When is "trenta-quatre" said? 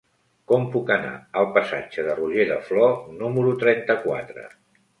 3.65-4.51